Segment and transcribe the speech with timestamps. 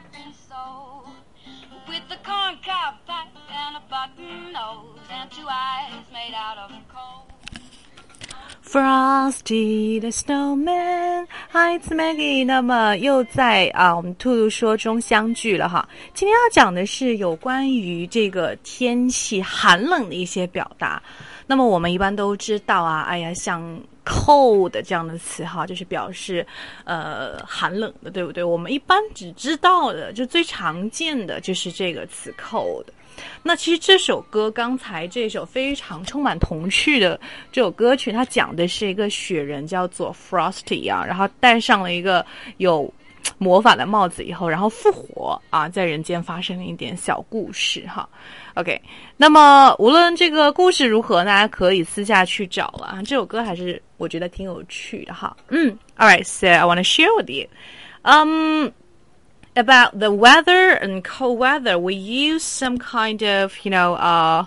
[0.00, 1.04] acting so.
[1.88, 7.29] With the corncob pipe and a button nose and two eyes made out of coal.
[8.70, 12.46] Frosty the Snowman，Hi, it's Maggie。
[12.46, 15.88] 那么又在啊，我们兔兔说中相聚了哈。
[16.14, 21.02] 今天要讲的是有关于这个天气寒冷的一些表达。
[21.48, 23.60] 那么我们一般都知道啊，哎呀，像
[24.04, 26.46] cold 这样的词哈，就是表示
[26.84, 28.44] 呃寒冷的，对不对？
[28.44, 32.84] 我们一般只知道的，就最常见的就是这个词 cold。
[33.42, 37.18] 那其实这首歌，刚才这首非常充满童趣的
[37.50, 42.24] 这首歌曲，它讲的是一个雪人叫做 Frosty 啊，然后戴上了一个
[42.58, 42.92] 有
[43.38, 48.08] 魔法的帽子以后，然后复活啊，在人间发生了一点小故事哈。
[48.54, 48.80] OK，
[49.16, 53.02] 那么无论这个故事如何，大家可以私下去找了啊。
[53.02, 55.36] 这首歌还是我觉得挺有趣的哈。
[55.48, 57.46] 嗯，All right，so I want to share with you.
[58.02, 58.70] Um.
[59.55, 64.45] about the weather and cold weather, we use some kind of, you know, uh,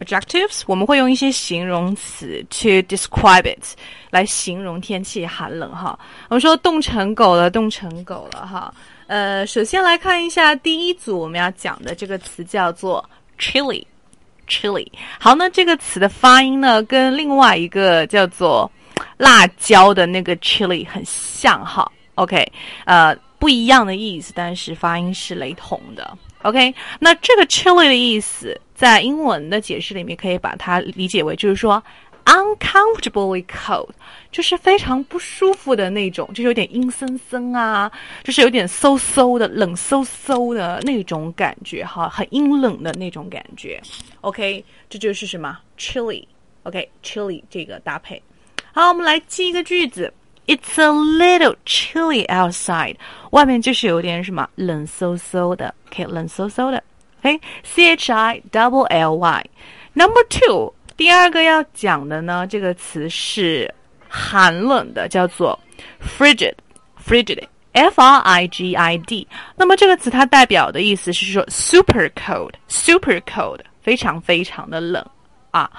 [0.00, 0.62] adjectives.
[0.66, 3.76] 我们会用一些形容词 to describe it
[4.10, 5.98] 来形容天气寒冷哈。
[6.28, 8.72] 我们说冻成狗了，冻成狗了哈。
[9.06, 13.04] 呃，首先来看一下第一组我们要讲的这个词叫做
[13.38, 18.70] chilly。chilly，好，那这个词的发音呢，跟另外一个叫做
[19.18, 21.86] 辣椒的那个 chilly 很像哈。
[22.14, 22.50] OK，
[22.86, 26.17] 呃， 不一样的意思，但是发音是雷同的。
[26.43, 31.83] OK，那这个 chilly 的意思，在英文的解释里面可以把它理解为，就是说
[32.23, 33.89] uncomfortably cold，
[34.31, 37.91] 就是非常不舒服的那种，就是有点阴森森啊，
[38.23, 43.81] 就是有点嗖嗖的冷飕飕的那种感觉，哈，很阴冷的那种感觉。
[44.21, 48.23] OK，这就是什么 chilly？OK，chilly 这个搭配。
[48.71, 50.13] 好，我们来记一个句子。
[50.45, 52.97] It's a little chilly outside，
[53.31, 56.83] 外面就是有点什么冷飕飕的，OK，冷飕飕的
[57.21, 59.45] ，OK，C H I double L Y。
[59.93, 63.73] Number two，第二个要讲的呢，这个词是
[64.09, 65.57] 寒冷的，叫做
[66.01, 69.25] frigid，frigid，F R I G I D。
[69.55, 75.05] 那么这个词它代表的意思是说 super cold，super cold，非常非常的冷
[75.51, 75.71] 啊。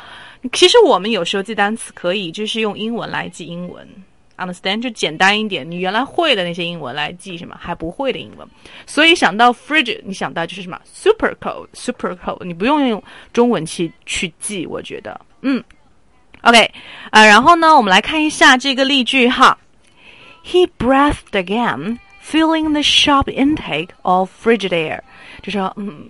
[0.53, 3.87] 其实我们有时候记单词可以就是用英文来记英文。
[4.37, 8.47] Understand 就简单一点，你原来会的那些英文来记什么还不会的英文，
[8.87, 13.03] 所以想到 frigid，你想到就是什么 super cold，super cold，你不用用
[13.33, 15.63] 中文去去记，我觉得，嗯
[16.43, 16.71] ，OK，
[17.11, 19.57] 啊，然后呢，我们来看一下这个例句哈
[20.45, 25.01] ，He breathed again, feeling the sharp intake of frigid air，
[25.43, 26.09] 就说，嗯。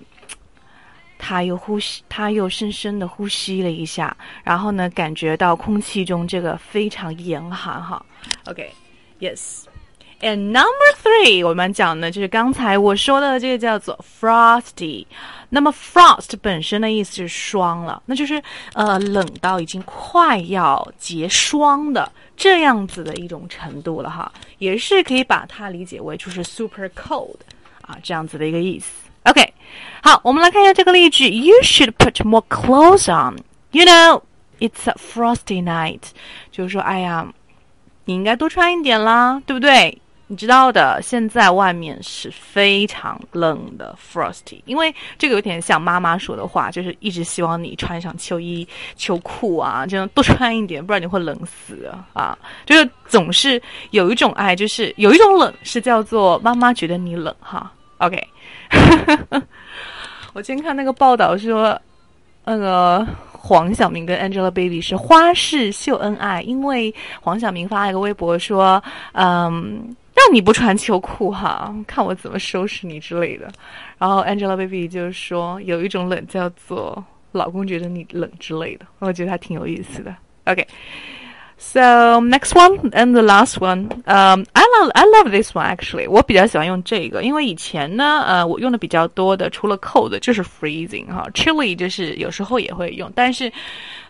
[1.27, 8.05] 他又呼吸，他又深深的呼吸了一下，然后呢，感觉到空气中这个非常严寒哈。
[8.45, 10.69] OK，Yes，and number
[11.03, 15.07] three，我们讲的就是刚才我说的这个叫做 frosty。
[15.49, 18.43] 那么 frost 本身的意思是霜了，那就是
[18.75, 27.39] 呃冷到已经快要结霜的这样子的一种程度了哈，也是可以把它理解为就是 super cold
[27.81, 29.04] 啊这样子的一个意思。
[29.25, 29.55] OK，
[30.03, 31.31] 好，我们来看一下这个例句。
[31.31, 33.39] You should put more clothes on.
[33.71, 34.23] You know,
[34.61, 36.03] it's a frosty night.
[36.51, 37.27] 就是说，哎呀，
[38.05, 39.99] 你应该多穿一点啦，对不对？
[40.27, 44.61] 你知道的，现在外面是非常冷的，frosty。
[44.67, 52.37] 因为这个有点像妈妈说的话，就是一直希望你穿上秋衣秋裤啊，这样多穿一点，不然你会冷死啊。
[52.67, 53.61] 就是总是
[53.91, 57.73] 有一种爱，就是有一种冷是叫做妈妈觉得你冷哈。
[58.05, 58.29] OK。
[60.35, 61.81] 我今天看那个报道说，
[62.45, 68.83] 那个黄晓明跟 Angelababy 是花式秀恩爱，因为黄晓明发了一个微博说，
[69.13, 73.51] 嗯，让你不穿秋裤哈，看我怎么收拾你之类的。
[73.97, 80.15] 然后 Angelababy 就是说，有一种冷叫做老公觉得你冷之类的，我觉得还挺有意思的。
[80.47, 80.67] OK。
[81.57, 86.09] So next one and the last one, um, I love I love this one actually.
[86.09, 93.51] 我比较喜欢用这个，因为以前呢，呃，我用的比较多的，除了 cold 就是 freezing 哈，chilly 就是有时候也会用，但是，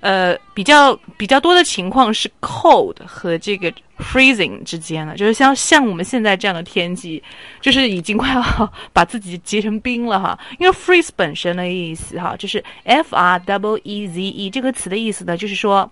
[0.00, 7.23] 呃，比较比较多的情况是 cold 和这个 freezing 之间的，就是像像我们现在这样的天气，
[7.61, 10.37] 就是已经快要把自己结成冰了哈。
[10.58, 15.88] 因为 freeze 本身的意思哈，就是 f r w e z e 这个词的意思呢，就是说。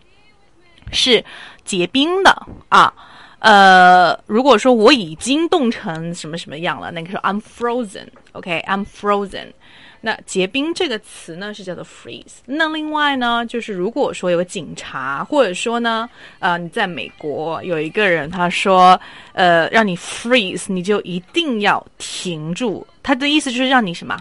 [0.92, 1.24] 是
[1.64, 2.92] 结冰的啊，
[3.40, 9.48] 呃，如果说我已经冻成什么什么样了，那个时候 I'm frozen，OK，I'm frozen。
[10.04, 12.38] 那结冰这个词呢是叫做 freeze。
[12.46, 16.10] 那另外呢，就是如果说有个警察，或者说呢，
[16.40, 19.00] 呃，你在美国有一个人，他说，
[19.32, 22.84] 呃，让你 freeze，你就一定要停住。
[23.00, 24.18] 他的意思就是让你什么，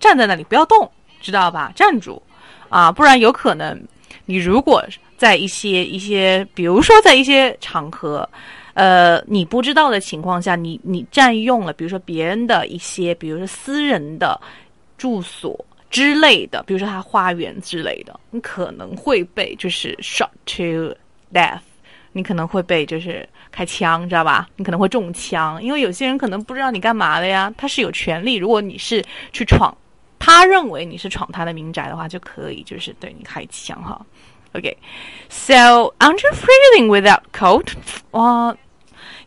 [0.00, 0.90] 站在那里不要动，
[1.20, 1.70] 知道吧？
[1.76, 2.22] 站住
[2.70, 3.78] 啊，不然有可能
[4.26, 4.84] 你如果
[5.16, 8.28] 在一些一些，比如说在一些场合，
[8.74, 14.40] 呃，你不知道的情况下，你你占用了，比如说别人的一些，比如说私人的。
[14.98, 15.58] 住所
[15.90, 20.94] 之类的，比如说他花园之类的，你可能会被就是 shot to
[21.36, 21.58] death，
[22.12, 24.48] 你可能会被就是开枪，知道吧？
[24.54, 28.36] 你可能会中枪，因为有些人可能不知道你干嘛的呀，他是有权利。
[28.36, 29.76] 如果你是去闯，
[30.24, 34.00] 他认为你是闯他的民宅的话，就可以就是对你开枪哈。
[34.52, 37.66] OK，so aren't you freezing without coat？
[38.12, 38.56] 哇！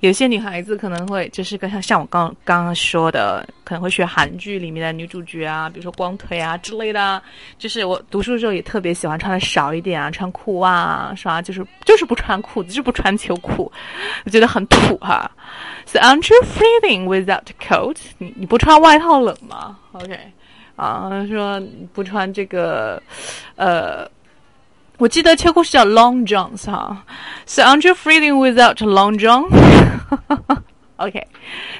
[0.01, 7.21] 有些女孩子可能会就是跟像像我刚刚刚说的，可能会学韩剧里面的女主角啊，比如说光腿啊之类的。
[7.57, 11.41] 就是我读书的时候也特别喜欢穿的少一点啊，穿裤袜啊，是吧？
[11.41, 13.71] 就是就是不穿裤子，就不穿秋裤，
[14.25, 15.29] 我觉得很土哈。
[15.85, 17.97] So aren't you freezing without coat？
[18.19, 20.19] 你你不穿外套冷吗？OK，
[20.76, 21.62] 啊，说
[21.92, 23.02] 不穿这个，
[23.56, 24.08] 呃。
[24.98, 27.06] 我记得秋裤是叫 long johns 哈，
[27.46, 29.48] so aren't you freezing without long john?
[30.98, 31.24] okay,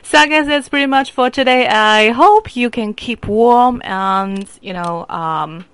[0.02, 1.67] so I guess that's pretty much for today.
[1.69, 5.67] I hope you can keep warm and you know um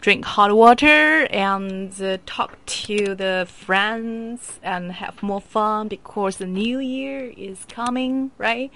[0.00, 6.46] drink hot water and uh, talk to the friends and have more fun because the
[6.46, 8.70] new year is coming, right?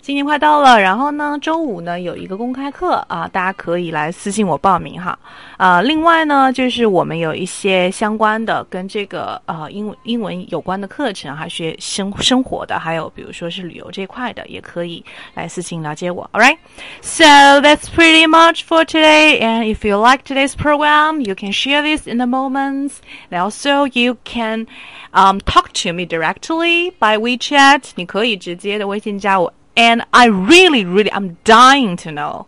[0.00, 5.18] 新年快到了，然后呢，周五呢有一个公开课啊，大家可以来私信我报名哈。
[5.56, 15.04] 啊，另外呢，就是我们有一些相关的跟这个呃英文英文有关的课程，还学生生活的，还有比如说是旅游这块的，也可以
[15.34, 16.30] 来私信了解我。
[16.32, 16.58] All right,
[17.02, 17.24] so
[17.60, 19.40] that's pretty much for today.
[19.40, 23.00] And if you like today's program, you can share this in the moments.
[23.30, 24.66] And also, you can
[25.12, 27.92] um talk to me directly by WeChat.
[27.96, 29.52] 你可以直接的微信加我。
[29.74, 32.46] And I really, really, I'm dying to know.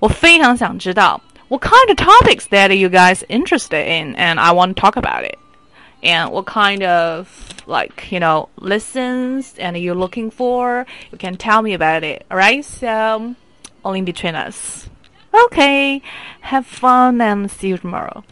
[0.00, 4.96] 我非常想知道 what kind of topics that you guys interested in, and I want to talk
[4.96, 5.38] about it.
[6.02, 7.28] And what kind of
[7.66, 12.26] like you know lessons and you're looking for, you can tell me about it.
[12.30, 13.34] All right, so
[13.84, 14.88] only between us.
[15.33, 16.01] Okay,
[16.41, 18.23] have fun and see you tomorrow.